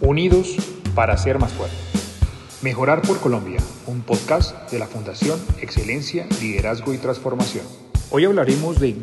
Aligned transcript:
Unidos 0.00 0.56
para 0.94 1.16
ser 1.18 1.38
más 1.38 1.52
fuertes. 1.52 1.78
Mejorar 2.62 3.02
por 3.02 3.20
Colombia, 3.20 3.60
un 3.86 4.00
podcast 4.00 4.70
de 4.70 4.78
la 4.78 4.86
Fundación 4.86 5.38
Excelencia, 5.60 6.26
Liderazgo 6.40 6.94
y 6.94 6.98
Transformación. 6.98 7.64
Hoy 8.10 8.24
hablaremos 8.24 8.80
de 8.80 8.96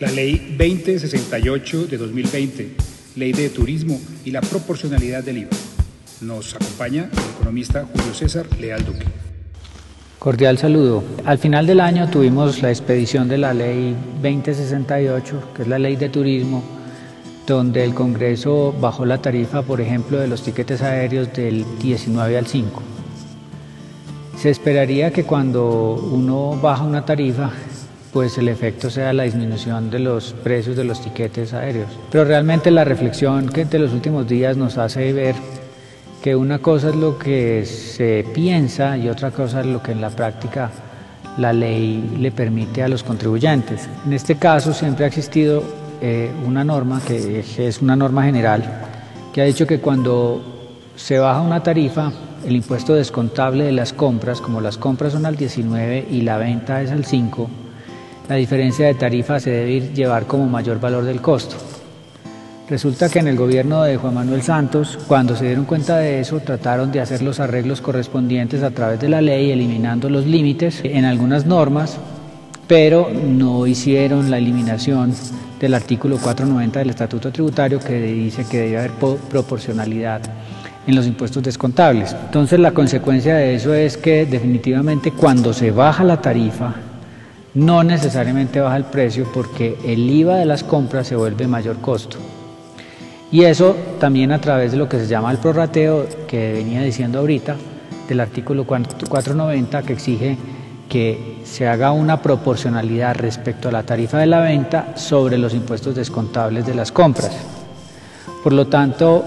la 0.00 0.10
Ley 0.10 0.56
2068 0.58 1.86
de 1.86 1.98
2020, 1.98 2.76
Ley 3.16 3.32
de 3.32 3.50
Turismo 3.50 4.00
y 4.24 4.30
la 4.30 4.40
proporcionalidad 4.40 5.22
del 5.22 5.38
IVA. 5.38 5.50
Nos 6.22 6.54
acompaña 6.54 7.10
el 7.12 7.34
economista 7.36 7.86
Julio 7.92 8.14
César 8.14 8.46
Leal 8.58 8.84
Duque. 8.86 9.04
Cordial 10.18 10.56
saludo. 10.56 11.04
Al 11.26 11.38
final 11.38 11.66
del 11.66 11.80
año 11.80 12.08
tuvimos 12.08 12.62
la 12.62 12.70
expedición 12.70 13.28
de 13.28 13.36
la 13.36 13.52
Ley 13.52 13.94
2068, 14.22 15.52
que 15.54 15.62
es 15.62 15.68
la 15.68 15.78
Ley 15.78 15.96
de 15.96 16.08
Turismo, 16.08 16.77
donde 17.54 17.84
el 17.84 17.94
Congreso 17.94 18.74
bajó 18.80 19.04
la 19.04 19.18
tarifa, 19.18 19.62
por 19.62 19.80
ejemplo, 19.80 20.18
de 20.18 20.28
los 20.28 20.42
tiquetes 20.42 20.82
aéreos 20.82 21.32
del 21.32 21.64
19 21.78 22.38
al 22.38 22.46
5. 22.46 22.82
Se 24.36 24.50
esperaría 24.50 25.12
que 25.12 25.24
cuando 25.24 25.94
uno 25.94 26.58
baja 26.60 26.84
una 26.84 27.04
tarifa, 27.04 27.50
pues 28.12 28.38
el 28.38 28.48
efecto 28.48 28.90
sea 28.90 29.12
la 29.12 29.24
disminución 29.24 29.90
de 29.90 29.98
los 29.98 30.32
precios 30.32 30.76
de 30.76 30.84
los 30.84 31.00
tiquetes 31.02 31.52
aéreos. 31.54 31.88
Pero 32.10 32.24
realmente 32.24 32.70
la 32.70 32.84
reflexión 32.84 33.48
que 33.48 33.64
de 33.64 33.78
los 33.78 33.92
últimos 33.92 34.28
días 34.28 34.56
nos 34.56 34.78
hace 34.78 35.12
ver 35.12 35.34
que 36.22 36.36
una 36.36 36.58
cosa 36.58 36.90
es 36.90 36.96
lo 36.96 37.18
que 37.18 37.64
se 37.64 38.24
piensa 38.34 38.96
y 38.96 39.08
otra 39.08 39.30
cosa 39.30 39.60
es 39.60 39.66
lo 39.66 39.82
que 39.82 39.92
en 39.92 40.00
la 40.00 40.10
práctica 40.10 40.70
la 41.38 41.52
ley 41.52 42.16
le 42.18 42.30
permite 42.32 42.82
a 42.82 42.88
los 42.88 43.02
contribuyentes. 43.02 43.88
En 44.04 44.12
este 44.12 44.36
caso 44.36 44.72
siempre 44.72 45.04
ha 45.04 45.08
existido 45.08 45.62
eh, 46.00 46.30
una 46.46 46.64
norma 46.64 47.00
que 47.06 47.44
es 47.58 47.82
una 47.82 47.96
norma 47.96 48.24
general 48.24 48.88
que 49.32 49.42
ha 49.42 49.44
dicho 49.44 49.66
que 49.66 49.80
cuando 49.80 50.42
se 50.96 51.18
baja 51.18 51.40
una 51.40 51.62
tarifa, 51.62 52.10
el 52.44 52.56
impuesto 52.56 52.94
descontable 52.94 53.64
de 53.64 53.72
las 53.72 53.92
compras, 53.92 54.40
como 54.40 54.60
las 54.60 54.78
compras 54.78 55.12
son 55.12 55.26
al 55.26 55.36
19 55.36 56.08
y 56.10 56.22
la 56.22 56.38
venta 56.38 56.82
es 56.82 56.90
al 56.90 57.04
5, 57.04 57.48
la 58.28 58.34
diferencia 58.34 58.86
de 58.86 58.94
tarifa 58.94 59.38
se 59.38 59.50
debe 59.50 59.92
llevar 59.94 60.26
como 60.26 60.46
mayor 60.46 60.80
valor 60.80 61.04
del 61.04 61.20
costo. 61.20 61.56
Resulta 62.68 63.08
que 63.08 63.20
en 63.20 63.28
el 63.28 63.36
gobierno 63.36 63.82
de 63.82 63.96
Juan 63.96 64.14
Manuel 64.14 64.42
Santos, 64.42 64.98
cuando 65.06 65.34
se 65.34 65.46
dieron 65.46 65.64
cuenta 65.64 65.96
de 65.96 66.20
eso, 66.20 66.40
trataron 66.40 66.92
de 66.92 67.00
hacer 67.00 67.22
los 67.22 67.40
arreglos 67.40 67.80
correspondientes 67.80 68.62
a 68.62 68.72
través 68.72 69.00
de 69.00 69.08
la 69.08 69.22
ley, 69.22 69.50
eliminando 69.50 70.10
los 70.10 70.26
límites 70.26 70.80
en 70.84 71.06
algunas 71.06 71.46
normas, 71.46 71.96
pero 72.68 73.10
no 73.10 73.66
hicieron 73.66 74.30
la 74.30 74.38
eliminación 74.38 75.12
del 75.58 75.74
artículo 75.74 76.18
490 76.18 76.78
del 76.78 76.90
Estatuto 76.90 77.32
Tributario 77.32 77.80
que 77.80 78.00
dice 78.00 78.44
que 78.48 78.58
debe 78.58 78.78
haber 78.78 78.92
proporcionalidad 79.30 80.20
en 80.86 80.94
los 80.94 81.06
impuestos 81.06 81.42
descontables. 81.42 82.14
Entonces 82.26 82.60
la 82.60 82.72
consecuencia 82.72 83.36
de 83.36 83.54
eso 83.54 83.74
es 83.74 83.96
que 83.96 84.26
definitivamente 84.26 85.12
cuando 85.12 85.52
se 85.52 85.70
baja 85.70 86.04
la 86.04 86.20
tarifa, 86.20 86.74
no 87.54 87.82
necesariamente 87.82 88.60
baja 88.60 88.76
el 88.76 88.84
precio 88.84 89.26
porque 89.32 89.76
el 89.84 90.08
IVA 90.08 90.36
de 90.36 90.44
las 90.44 90.62
compras 90.62 91.06
se 91.06 91.16
vuelve 91.16 91.48
mayor 91.48 91.78
costo. 91.78 92.18
Y 93.32 93.44
eso 93.44 93.76
también 93.98 94.30
a 94.30 94.40
través 94.40 94.72
de 94.72 94.78
lo 94.78 94.88
que 94.88 94.98
se 94.98 95.06
llama 95.06 95.30
el 95.30 95.38
prorrateo 95.38 96.06
que 96.26 96.52
venía 96.52 96.82
diciendo 96.82 97.18
ahorita, 97.18 97.56
del 98.08 98.20
artículo 98.20 98.64
490 98.66 99.82
que 99.82 99.92
exige 99.92 100.38
que 100.88 101.38
se 101.44 101.66
haga 101.66 101.92
una 101.92 102.22
proporcionalidad 102.22 103.14
respecto 103.16 103.68
a 103.68 103.72
la 103.72 103.82
tarifa 103.82 104.18
de 104.18 104.26
la 104.26 104.40
venta 104.40 104.96
sobre 104.96 105.36
los 105.36 105.54
impuestos 105.54 105.94
descontables 105.94 106.66
de 106.66 106.74
las 106.74 106.90
compras. 106.90 107.30
Por 108.42 108.52
lo 108.52 108.66
tanto, 108.66 109.24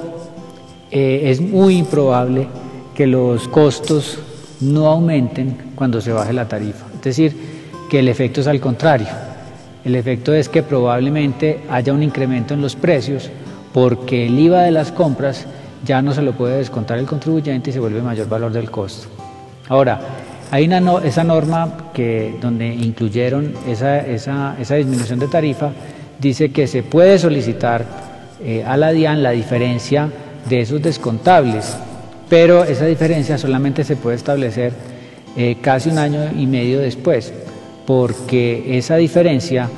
eh, 0.90 1.22
es 1.26 1.40
muy 1.40 1.78
improbable 1.78 2.48
que 2.96 3.06
los 3.08 3.48
costos 3.48 4.18
no 4.62 4.88
aumenten 4.88 5.74
cuando 5.76 6.02
se 6.02 6.12
baje 6.12 6.34
la 6.34 6.48
tarifa. 6.48 6.86
Es 6.96 7.02
decir, 7.02 7.36
que 7.90 8.00
el 8.00 8.08
efecto 8.08 8.42
es 8.42 8.48
al 8.48 8.60
contrario. 8.60 9.08
El 9.84 9.96
efecto 9.96 10.34
es 10.34 10.50
que 10.50 10.64
probablemente 10.64 11.62
haya 11.70 11.94
un 11.94 12.04
incremento 12.04 12.54
en 12.54 12.62
los 12.62 12.76
precios 12.76 13.30
porque 13.74 14.28
el 14.28 14.38
IVA 14.38 14.64
de 14.64 14.72
las 14.72 14.92
compras 14.92 15.46
ya 15.84 16.02
no 16.02 16.14
se 16.14 16.22
lo 16.22 16.34
puede 16.34 16.58
descontar 16.58 17.00
el 17.00 17.06
contribuyente 17.06 17.70
y 17.70 17.74
se 17.74 17.80
vuelve 17.80 18.02
mayor 18.02 18.30
valor 18.30 18.52
del 18.52 18.70
costo. 18.70 19.08
Ahora, 19.68 20.00
hay 20.52 20.66
una 20.66 21.00
esa 21.04 21.24
norma 21.24 21.92
que, 21.94 22.36
donde 22.42 22.68
incluyeron 22.68 23.54
esa, 23.66 24.56
disminución 24.58 25.18
de 25.18 25.30
tarifa, 25.30 25.72
dice 26.20 26.52
que 26.52 26.68
se 26.68 26.84
puede 26.84 27.18
solicitar 27.18 27.86
eh, 28.44 28.64
a 28.68 28.76
la 28.76 28.92
DIAN 28.92 29.24
la 29.24 29.32
diferencia 29.32 30.10
de 30.50 30.60
esos 30.60 30.82
descontables, 30.82 31.78
pero 32.30 32.66
esa 32.66 32.86
diferencia 32.86 33.38
solamente 33.38 33.86
se 33.86 33.96
puede 33.96 34.18
establecer 34.18 34.74
eh, 35.38 35.56
casi 35.62 35.90
un 35.90 35.98
año 35.98 36.30
y 36.38 36.46
medio 36.48 36.80
después, 36.80 37.34
porque 37.88 38.78
esa 38.78 38.98
diferencia 38.98 39.70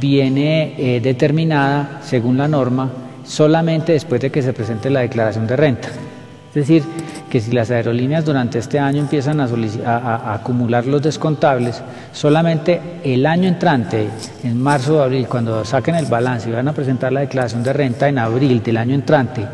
viene 0.00 0.74
eh, 0.78 1.00
determinada, 1.00 2.00
según 2.04 2.38
la 2.38 2.46
norma, 2.46 2.88
solamente 3.24 3.92
después 3.92 4.20
de 4.20 4.30
que 4.30 4.42
se 4.42 4.52
presente 4.52 4.90
la 4.90 5.00
declaración 5.00 5.48
de 5.48 5.56
renta. 5.56 5.88
Es 5.88 6.54
decir, 6.54 6.84
que 7.30 7.40
si 7.40 7.52
las 7.52 7.70
aerolíneas 7.70 8.24
durante 8.24 8.58
este 8.58 8.78
año 8.78 8.98
empiezan 8.98 9.40
a, 9.40 10.34
acumular 10.34 10.84
los 10.86 11.00
descontables, 11.00 11.80
solamente 12.12 12.80
el 13.04 13.24
año 13.24 13.48
entrante, 13.48 14.08
en 14.42 14.60
marzo 14.60 14.98
o 14.98 15.02
abril, 15.02 15.26
cuando 15.28 15.64
saquen 15.64 15.94
el 15.94 16.06
balance 16.06 16.50
y 16.50 16.52
van 16.52 16.68
a 16.68 16.72
presentar 16.72 17.12
la 17.12 17.20
declaración 17.20 17.62
de 17.62 17.72
renta 17.72 18.08
en 18.08 18.18
abril 18.18 18.62
del 18.62 18.76
año 18.76 18.94
entrante, 18.94 19.46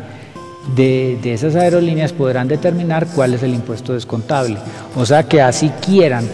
de, 0.75 1.17
de, 1.21 1.33
esas 1.33 1.55
aerolíneas 1.55 2.11
podrán 2.11 2.47
determinar 2.47 3.07
cuál 3.15 3.35
es 3.35 3.43
el 3.43 3.53
impuesto 3.53 3.93
descontable. 3.93 4.57
O 4.95 5.05
sea 5.05 5.23
que 5.23 5.41
así 5.41 5.69
quieran, 5.85 6.25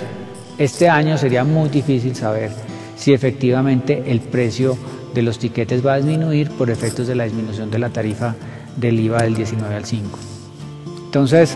este 0.57 0.89
año 0.89 1.17
sería 1.17 1.43
muy 1.43 1.69
difícil 1.69 2.15
saber 2.15 2.49
si 2.95 3.13
efectivamente 3.13 4.05
el 4.07 4.21
precio 4.21 4.77
de 5.13 5.21
los 5.21 5.37
tiquetes 5.37 5.85
va 5.85 5.93
a 5.93 5.97
disminuir 5.97 6.49
por 6.51 6.69
efectos 6.69 7.05
de 7.05 7.15
la 7.15 7.25
disminución 7.25 7.69
de 7.69 7.79
la 7.79 7.89
tarifa 7.89 8.33
del 8.77 8.99
IVA 8.99 9.23
del 9.23 9.35
19 9.35 9.75
al 9.75 9.85
5. 9.85 10.19
Entonces, 11.13 11.55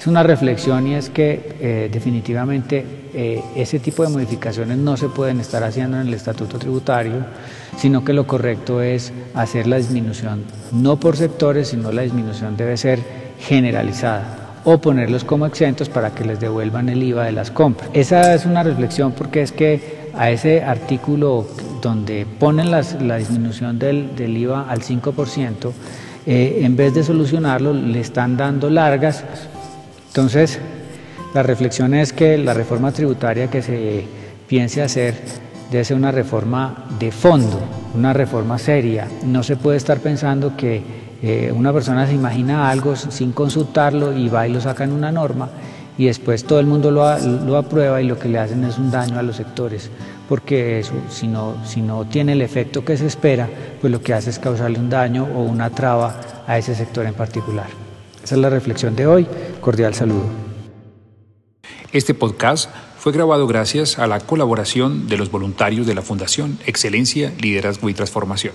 es 0.00 0.06
una 0.06 0.22
reflexión 0.22 0.86
y 0.86 0.94
es 0.94 1.10
que 1.10 1.56
eh, 1.60 1.90
definitivamente 1.92 2.86
eh, 3.12 3.42
ese 3.54 3.78
tipo 3.80 4.02
de 4.02 4.08
modificaciones 4.08 4.78
no 4.78 4.96
se 4.96 5.10
pueden 5.10 5.40
estar 5.40 5.62
haciendo 5.62 6.00
en 6.00 6.08
el 6.08 6.14
estatuto 6.14 6.58
tributario, 6.58 7.16
sino 7.76 8.02
que 8.02 8.14
lo 8.14 8.26
correcto 8.26 8.80
es 8.80 9.12
hacer 9.34 9.66
la 9.66 9.76
disminución, 9.76 10.44
no 10.72 10.98
por 10.98 11.18
sectores, 11.18 11.68
sino 11.68 11.92
la 11.92 12.00
disminución 12.00 12.56
debe 12.56 12.78
ser 12.78 13.00
generalizada 13.40 14.54
o 14.64 14.78
ponerlos 14.78 15.24
como 15.24 15.44
exentos 15.44 15.90
para 15.90 16.14
que 16.14 16.24
les 16.24 16.40
devuelvan 16.40 16.88
el 16.88 17.02
IVA 17.02 17.26
de 17.26 17.32
las 17.32 17.50
compras. 17.50 17.90
Esa 17.92 18.32
es 18.32 18.46
una 18.46 18.62
reflexión 18.62 19.12
porque 19.12 19.42
es 19.42 19.52
que 19.52 20.08
a 20.14 20.30
ese 20.30 20.62
artículo 20.62 21.46
donde 21.82 22.24
ponen 22.24 22.70
la 22.70 23.16
disminución 23.18 23.78
del, 23.78 24.16
del, 24.16 24.34
IVA 24.34 24.62
al 24.66 24.80
5%, 24.80 25.72
eh, 26.26 26.60
en 26.62 26.76
vez 26.76 26.94
de 26.94 27.02
solucionarlo, 27.02 27.72
le 27.72 28.00
están 28.00 28.36
dando 28.36 28.70
largas. 28.70 29.24
Entonces, 30.08 30.58
la 31.34 31.42
reflexión 31.42 31.94
es 31.94 32.12
que 32.12 32.38
la 32.38 32.54
reforma 32.54 32.92
tributaria 32.92 33.48
que 33.48 33.62
se 33.62 34.04
piense 34.46 34.82
hacer 34.82 35.14
debe 35.70 35.84
ser 35.84 35.96
una 35.96 36.12
reforma 36.12 36.86
de 36.98 37.10
fondo, 37.10 37.60
una 37.94 38.12
reforma 38.12 38.58
seria. 38.58 39.08
No 39.24 39.42
se 39.42 39.56
puede 39.56 39.78
estar 39.78 39.98
pensando 40.00 40.56
que 40.56 40.82
eh, 41.22 41.52
una 41.54 41.72
persona 41.72 42.06
se 42.06 42.12
imagina 42.12 42.68
algo 42.68 42.94
sin 42.96 43.32
consultarlo 43.32 44.12
y 44.12 44.28
va 44.28 44.46
y 44.46 44.52
lo 44.52 44.60
saca 44.60 44.84
en 44.84 44.92
una 44.92 45.10
norma 45.10 45.48
y 45.96 46.06
después 46.06 46.44
todo 46.44 46.58
el 46.58 46.66
mundo 46.66 46.90
lo, 46.90 47.18
lo, 47.18 47.56
aprueba 47.56 48.00
y 48.00 48.06
lo 48.06 48.18
que 48.18 48.28
le 48.28 48.38
hacen 48.38 48.64
es 48.64 48.78
un 48.78 48.90
daño 48.90 49.18
a 49.18 49.22
los 49.22 49.36
sectores, 49.36 49.90
porque 50.28 50.78
eso, 50.78 50.94
si 51.08 51.26
no, 51.26 51.56
si 51.66 51.80
no 51.80 52.04
tiene 52.06 52.32
el 52.32 52.42
efecto 52.42 52.84
que 52.84 52.96
se 52.96 53.06
espera, 53.06 53.48
pues 53.80 53.92
lo 53.92 54.00
que 54.00 54.14
hace 54.14 54.30
es 54.30 54.38
causarle 54.38 54.78
un 54.78 54.90
daño 54.90 55.24
o 55.24 55.42
una 55.42 55.70
traba 55.70 56.44
a 56.46 56.58
ese 56.58 56.74
sector 56.74 57.06
en 57.06 57.14
particular. 57.14 57.68
Esa 58.22 58.34
es 58.34 58.40
la 58.40 58.50
reflexión 58.50 58.94
de 58.94 59.06
hoy. 59.06 59.26
Cordial 59.60 59.94
saludo. 59.94 60.24
Este 61.92 62.14
podcast 62.14 62.70
fue 62.98 63.12
grabado 63.12 63.46
gracias 63.46 63.98
a 63.98 64.06
la 64.06 64.20
colaboración 64.20 65.08
de 65.08 65.16
los 65.16 65.30
voluntarios 65.30 65.86
de 65.86 65.94
la 65.94 66.02
Fundación 66.02 66.58
Excelencia, 66.66 67.32
Liderazgo 67.40 67.88
y 67.90 67.94
Transformación. 67.94 68.54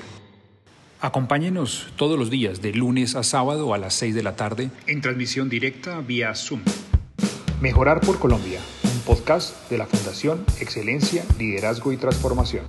Acompáñenos 1.02 1.88
todos 1.96 2.18
los 2.18 2.32
días 2.32 2.62
de 2.62 2.74
lunes 2.74 3.16
a 3.16 3.24
sábado 3.24 3.74
a 3.74 3.78
las 3.78 3.94
6 3.94 4.16
de 4.16 4.24
la 4.24 4.36
tarde 4.36 4.72
en 4.88 5.02
transmisión 5.02 5.50
directa 5.50 6.00
vía 6.00 6.34
Zoom. 6.34 6.62
Mejorar 7.62 8.02
por 8.02 8.18
Colombia, 8.18 8.60
podcast 9.08 9.70
de 9.70 9.78
la 9.78 9.86
Fundación 9.86 10.46
Excelencia, 10.60 11.24
Liderazgo 11.40 11.94
y 11.94 11.98
Transformación. 11.98 12.66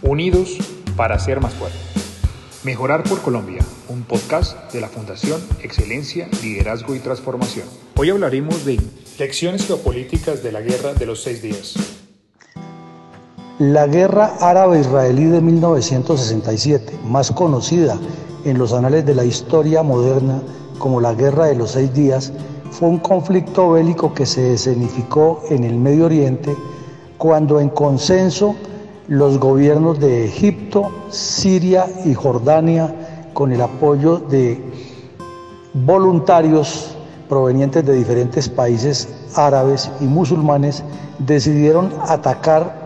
Unidos 0.00 0.56
para 0.96 1.18
ser 1.18 1.42
más 1.42 1.52
fuertes. 1.52 1.78
Mejorar 2.64 3.02
por 3.02 3.20
Colombia, 3.20 3.60
un 3.88 4.04
podcast 4.04 4.72
de 4.72 4.80
la 4.80 4.88
Fundación 4.88 5.42
Excelencia, 5.62 6.26
Liderazgo 6.42 6.94
y 6.94 7.00
Transformación. 7.00 7.68
Hoy 7.96 8.08
hablaremos 8.08 8.64
de 8.64 8.80
lecciones 9.18 9.66
geopolíticas 9.66 10.42
de 10.42 10.52
la 10.52 10.62
Guerra 10.62 10.94
de 10.94 11.04
los 11.04 11.22
Seis 11.22 11.42
Días. 11.42 12.03
La 13.60 13.86
guerra 13.86 14.34
árabe-israelí 14.40 15.26
de 15.26 15.40
1967, 15.40 16.98
más 17.06 17.30
conocida 17.30 17.96
en 18.44 18.58
los 18.58 18.72
anales 18.72 19.06
de 19.06 19.14
la 19.14 19.24
historia 19.24 19.84
moderna 19.84 20.42
como 20.80 21.00
la 21.00 21.14
Guerra 21.14 21.46
de 21.46 21.54
los 21.54 21.70
Seis 21.70 21.94
Días, 21.94 22.32
fue 22.72 22.88
un 22.88 22.98
conflicto 22.98 23.70
bélico 23.70 24.12
que 24.12 24.26
se 24.26 24.54
escenificó 24.54 25.40
en 25.50 25.62
el 25.62 25.76
Medio 25.76 26.06
Oriente 26.06 26.56
cuando 27.16 27.60
en 27.60 27.68
consenso 27.68 28.56
los 29.06 29.38
gobiernos 29.38 30.00
de 30.00 30.24
Egipto, 30.24 30.90
Siria 31.10 31.86
y 32.04 32.12
Jordania, 32.12 32.92
con 33.34 33.52
el 33.52 33.60
apoyo 33.60 34.18
de 34.18 34.60
voluntarios 35.74 36.96
provenientes 37.28 37.86
de 37.86 37.94
diferentes 37.94 38.48
países 38.48 39.08
árabes 39.36 39.92
y 40.00 40.06
musulmanes, 40.06 40.82
decidieron 41.20 41.92
atacar 42.08 42.83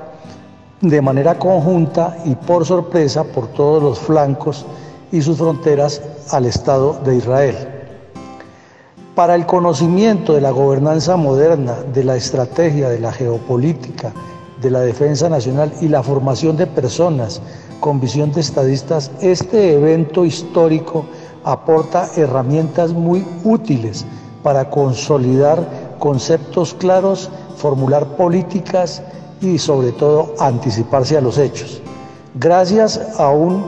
de 0.80 1.02
manera 1.02 1.38
conjunta 1.38 2.16
y 2.24 2.34
por 2.34 2.64
sorpresa 2.64 3.24
por 3.24 3.48
todos 3.48 3.82
los 3.82 3.98
flancos 3.98 4.64
y 5.10 5.22
sus 5.22 5.38
fronteras 5.38 6.00
al 6.30 6.46
Estado 6.46 7.00
de 7.04 7.16
Israel. 7.16 7.56
Para 9.14 9.34
el 9.34 9.46
conocimiento 9.46 10.34
de 10.34 10.40
la 10.40 10.50
gobernanza 10.50 11.16
moderna, 11.16 11.74
de 11.92 12.04
la 12.04 12.16
estrategia, 12.16 12.88
de 12.88 13.00
la 13.00 13.10
geopolítica, 13.10 14.12
de 14.60 14.70
la 14.70 14.80
defensa 14.80 15.28
nacional 15.28 15.72
y 15.80 15.88
la 15.88 16.02
formación 16.02 16.56
de 16.56 16.66
personas 16.66 17.40
con 17.80 18.00
visión 18.00 18.32
de 18.32 18.40
estadistas, 18.40 19.10
este 19.20 19.74
evento 19.74 20.24
histórico 20.24 21.04
aporta 21.44 22.08
herramientas 22.16 22.92
muy 22.92 23.26
útiles 23.44 24.04
para 24.42 24.70
consolidar 24.70 25.96
conceptos 25.98 26.74
claros, 26.74 27.30
formular 27.56 28.06
políticas 28.16 29.02
y 29.40 29.58
sobre 29.58 29.92
todo 29.92 30.34
anticiparse 30.38 31.16
a 31.16 31.20
los 31.20 31.38
hechos. 31.38 31.80
Gracias 32.34 33.00
a 33.18 33.30
un 33.30 33.64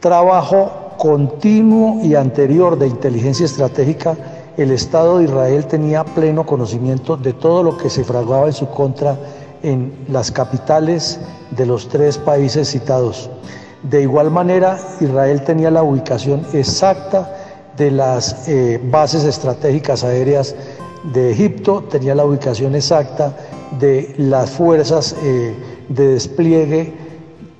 trabajo 0.00 0.70
continuo 0.98 2.02
y 2.02 2.14
anterior 2.14 2.78
de 2.78 2.88
inteligencia 2.88 3.46
estratégica, 3.46 4.16
el 4.56 4.70
Estado 4.70 5.18
de 5.18 5.24
Israel 5.24 5.66
tenía 5.66 6.04
pleno 6.04 6.46
conocimiento 6.46 7.16
de 7.16 7.32
todo 7.34 7.62
lo 7.62 7.76
que 7.76 7.90
se 7.90 8.04
fraguaba 8.04 8.46
en 8.46 8.54
su 8.54 8.68
contra 8.68 9.18
en 9.62 9.92
las 10.08 10.30
capitales 10.30 11.20
de 11.50 11.66
los 11.66 11.88
tres 11.88 12.16
países 12.18 12.70
citados. 12.70 13.28
De 13.82 14.02
igual 14.02 14.30
manera, 14.30 14.78
Israel 15.00 15.42
tenía 15.44 15.70
la 15.70 15.82
ubicación 15.82 16.46
exacta 16.52 17.30
de 17.76 17.90
las 17.90 18.48
eh, 18.48 18.80
bases 18.90 19.24
estratégicas 19.24 20.02
aéreas 20.02 20.54
de 21.12 21.30
Egipto, 21.30 21.84
tenía 21.90 22.14
la 22.14 22.24
ubicación 22.24 22.74
exacta 22.74 23.36
de 23.78 24.14
las 24.18 24.50
fuerzas 24.50 25.14
eh, 25.22 25.54
de 25.88 26.08
despliegue 26.08 26.94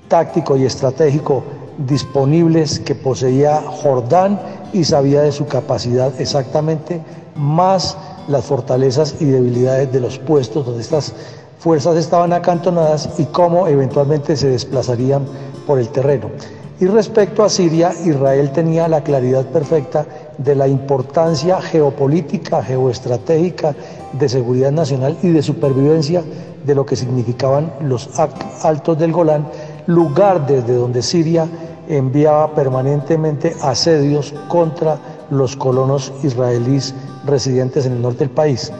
táctico 0.08 0.56
y 0.56 0.64
estratégico 0.64 1.44
disponibles 1.78 2.80
que 2.80 2.94
poseía 2.94 3.62
Jordán 3.62 4.40
y 4.72 4.84
sabía 4.84 5.22
de 5.22 5.32
su 5.32 5.46
capacidad 5.46 6.18
exactamente, 6.20 7.02
más 7.34 7.96
las 8.28 8.44
fortalezas 8.44 9.16
y 9.20 9.26
debilidades 9.26 9.92
de 9.92 10.00
los 10.00 10.18
puestos 10.18 10.64
donde 10.64 10.80
estas 10.82 11.12
fuerzas 11.58 11.96
estaban 11.96 12.32
acantonadas 12.32 13.10
y 13.18 13.24
cómo 13.24 13.68
eventualmente 13.68 14.36
se 14.36 14.48
desplazarían 14.48 15.26
por 15.66 15.78
el 15.78 15.88
terreno. 15.88 16.30
Y 16.78 16.86
respecto 16.86 17.42
a 17.42 17.48
Siria, 17.48 17.92
Israel 18.04 18.50
tenía 18.52 18.86
la 18.86 19.02
claridad 19.02 19.46
perfecta 19.46 20.04
de 20.36 20.54
la 20.54 20.68
importancia 20.68 21.60
geopolítica, 21.62 22.62
geoestratégica, 22.62 23.74
de 24.12 24.28
seguridad 24.28 24.72
nacional 24.72 25.16
y 25.22 25.30
de 25.30 25.42
supervivencia 25.42 26.22
de 26.66 26.74
lo 26.74 26.84
que 26.84 26.96
significaban 26.96 27.72
los 27.80 28.10
altos 28.62 28.98
del 28.98 29.12
Golán, 29.12 29.46
lugar 29.86 30.46
desde 30.46 30.74
donde 30.74 31.00
Siria 31.00 31.48
enviaba 31.88 32.54
permanentemente 32.54 33.54
asedios 33.62 34.34
contra 34.48 34.98
los 35.30 35.56
colonos 35.56 36.12
israelíes 36.22 36.94
residentes 37.24 37.86
en 37.86 37.92
el 37.92 38.02
norte 38.02 38.20
del 38.20 38.30
país. 38.30 38.70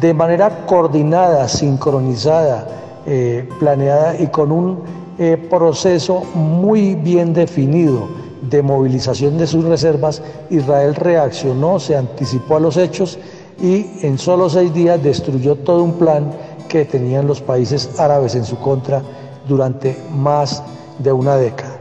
De 0.00 0.14
manera 0.14 0.66
coordinada, 0.66 1.48
sincronizada, 1.48 2.66
eh, 3.06 3.48
planeada 3.58 4.20
y 4.20 4.26
con 4.28 4.52
un 4.52 4.97
eh, 5.20 5.36
proceso 5.50 6.22
muy 6.34 6.94
bien 6.94 7.34
definido 7.34 8.06
de 8.40 8.62
movilización 8.62 9.36
de 9.36 9.48
sus 9.48 9.64
reservas, 9.64 10.22
Israel 10.48 10.94
reaccionó, 10.94 11.80
se 11.80 11.96
anticipó 11.96 12.54
a 12.54 12.60
los 12.60 12.76
hechos 12.76 13.18
y 13.60 13.86
en 14.02 14.16
solo 14.16 14.48
seis 14.48 14.72
días 14.72 15.02
destruyó 15.02 15.56
todo 15.56 15.82
un 15.82 15.94
plan 15.94 16.30
que 16.68 16.84
tenían 16.84 17.26
los 17.26 17.40
países 17.40 17.98
árabes 17.98 18.36
en 18.36 18.44
su 18.44 18.60
contra 18.60 19.02
durante 19.48 19.98
más 20.14 20.62
de 21.00 21.10
una 21.10 21.34
década. 21.34 21.80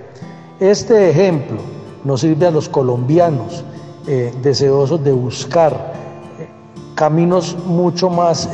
Este 0.60 1.12
ejemplo 1.12 1.58
nos 2.04 2.22
sirve 2.22 2.48
a 2.48 2.52
los 2.52 2.68
colombianos 2.68 3.64
eh, 4.08 4.34
deseosos 4.42 5.04
de 5.04 5.12
buscar 5.12 5.94
eh, 6.40 6.48
caminos 6.96 7.56
mucho 7.68 8.10
más 8.10 8.50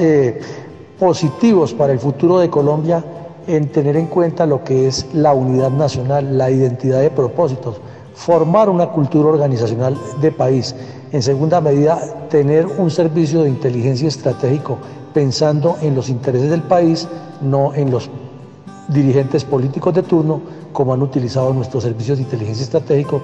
positivos 0.99 1.73
para 1.73 1.93
el 1.93 1.99
futuro 1.99 2.39
de 2.39 2.49
Colombia 2.49 3.01
en 3.47 3.69
tener 3.69 3.97
en 3.97 4.07
cuenta 4.07 4.45
lo 4.45 4.63
que 4.63 4.87
es 4.87 5.07
la 5.13 5.33
unidad 5.33 5.71
nacional, 5.71 6.37
la 6.37 6.49
identidad 6.49 7.01
de 7.01 7.09
propósitos, 7.09 7.77
formar 8.13 8.69
una 8.69 8.87
cultura 8.87 9.29
organizacional 9.29 9.97
de 10.21 10.31
país. 10.31 10.75
En 11.11 11.21
segunda 11.21 11.61
medida, 11.61 12.27
tener 12.29 12.65
un 12.65 12.89
servicio 12.89 13.43
de 13.43 13.49
inteligencia 13.49 14.07
estratégico 14.07 14.77
pensando 15.13 15.77
en 15.81 15.95
los 15.95 16.09
intereses 16.09 16.49
del 16.49 16.63
país, 16.63 17.07
no 17.41 17.73
en 17.73 17.91
los 17.91 18.09
dirigentes 18.87 19.43
políticos 19.43 19.93
de 19.93 20.03
turno, 20.03 20.41
como 20.71 20.93
han 20.93 21.01
utilizado 21.01 21.53
nuestros 21.53 21.83
servicios 21.83 22.17
de 22.17 22.23
inteligencia 22.23 22.63
estratégico 22.63 23.21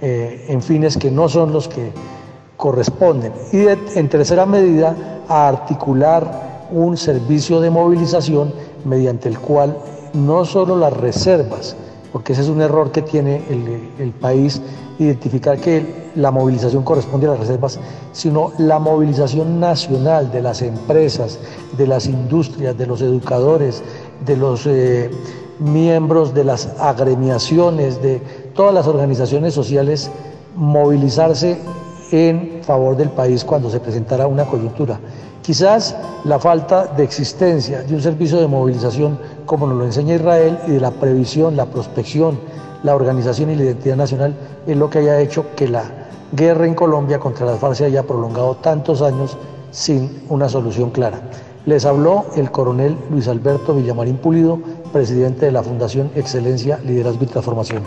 eh, 0.00 0.46
en 0.48 0.62
fines 0.62 0.96
que 0.96 1.10
no 1.10 1.28
son 1.28 1.52
los 1.52 1.68
que 1.68 1.92
corresponden. 2.56 3.32
Y 3.52 3.66
en 3.98 4.08
tercera 4.08 4.46
medida, 4.46 4.94
a 5.28 5.48
articular 5.48 6.51
un 6.72 6.96
servicio 6.96 7.60
de 7.60 7.70
movilización 7.70 8.52
mediante 8.84 9.28
el 9.28 9.38
cual 9.38 9.76
no 10.14 10.44
solo 10.44 10.76
las 10.76 10.92
reservas, 10.92 11.76
porque 12.12 12.32
ese 12.32 12.42
es 12.42 12.48
un 12.48 12.60
error 12.60 12.92
que 12.92 13.02
tiene 13.02 13.42
el, 13.48 13.90
el 13.98 14.10
país, 14.10 14.60
identificar 14.98 15.58
que 15.58 16.10
la 16.14 16.30
movilización 16.30 16.82
corresponde 16.82 17.26
a 17.26 17.30
las 17.30 17.40
reservas, 17.40 17.78
sino 18.12 18.52
la 18.58 18.78
movilización 18.78 19.60
nacional 19.60 20.30
de 20.30 20.42
las 20.42 20.62
empresas, 20.62 21.38
de 21.76 21.86
las 21.86 22.06
industrias, 22.06 22.76
de 22.76 22.86
los 22.86 23.00
educadores, 23.00 23.82
de 24.24 24.36
los 24.36 24.66
eh, 24.66 25.10
miembros 25.58 26.34
de 26.34 26.44
las 26.44 26.68
agremiaciones, 26.78 28.02
de 28.02 28.20
todas 28.54 28.74
las 28.74 28.86
organizaciones 28.86 29.54
sociales, 29.54 30.10
movilizarse 30.54 31.58
en 32.12 32.60
favor 32.62 32.96
del 32.96 33.10
país 33.10 33.42
cuando 33.44 33.70
se 33.70 33.80
presentara 33.80 34.26
una 34.26 34.44
coyuntura. 34.44 35.00
Quizás 35.42 35.96
la 36.24 36.38
falta 36.38 36.86
de 36.86 37.02
existencia 37.02 37.82
de 37.82 37.94
un 37.94 38.00
servicio 38.00 38.38
de 38.38 38.46
movilización 38.46 39.18
como 39.44 39.66
nos 39.66 39.76
lo 39.78 39.84
enseña 39.84 40.14
Israel 40.14 40.58
y 40.68 40.72
de 40.72 40.80
la 40.80 40.92
previsión, 40.92 41.56
la 41.56 41.66
prospección, 41.66 42.38
la 42.84 42.94
organización 42.94 43.50
y 43.50 43.56
la 43.56 43.64
identidad 43.64 43.96
nacional 43.96 44.34
es 44.66 44.76
lo 44.76 44.88
que 44.88 44.98
haya 44.98 45.20
hecho 45.20 45.46
que 45.56 45.66
la 45.66 45.84
guerra 46.32 46.66
en 46.66 46.74
Colombia 46.74 47.18
contra 47.18 47.46
las 47.46 47.58
FARC 47.58 47.74
se 47.74 47.84
haya 47.86 48.04
prolongado 48.04 48.56
tantos 48.56 49.02
años 49.02 49.36
sin 49.70 50.22
una 50.28 50.48
solución 50.48 50.90
clara. 50.90 51.20
Les 51.64 51.84
habló 51.84 52.26
el 52.36 52.50
coronel 52.50 52.96
Luis 53.10 53.28
Alberto 53.28 53.74
Villamarín 53.74 54.18
Pulido, 54.18 54.60
presidente 54.92 55.46
de 55.46 55.52
la 55.52 55.62
Fundación 55.62 56.10
Excelencia, 56.14 56.78
Liderazgo 56.84 57.24
y 57.24 57.26
Transformación. 57.26 57.82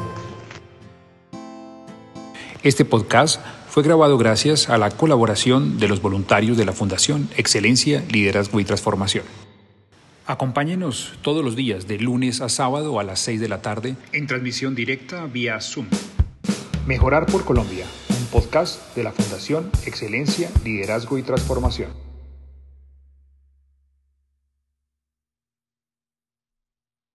Este 2.63 2.83
podcast 2.85 3.39
fue 3.75 3.83
grabado 3.83 4.17
gracias 4.17 4.69
a 4.69 4.77
la 4.77 4.89
colaboración 4.89 5.79
de 5.79 5.89
los 5.89 6.01
voluntarios 6.01 6.55
de 6.55 6.63
la 6.63 6.71
Fundación 6.71 7.27
Excelencia, 7.35 8.05
Liderazgo 8.09 8.61
y 8.61 8.63
Transformación. 8.63 9.25
Acompáñenos 10.25 11.15
todos 11.21 11.43
los 11.43 11.57
días 11.57 11.85
de 11.85 11.99
lunes 11.99 12.39
a 12.39 12.47
sábado 12.47 13.01
a 13.01 13.03
las 13.03 13.19
6 13.19 13.41
de 13.41 13.49
la 13.49 13.61
tarde 13.61 13.97
en 14.13 14.27
transmisión 14.27 14.75
directa 14.75 15.25
vía 15.25 15.59
Zoom. 15.59 15.87
Mejorar 16.87 17.25
por 17.25 17.43
Colombia, 17.43 17.85
un 18.17 18.25
podcast 18.27 18.95
de 18.95 19.03
la 19.03 19.11
Fundación 19.11 19.69
Excelencia, 19.85 20.49
Liderazgo 20.63 21.17
y 21.17 21.23
Transformación. 21.23 22.14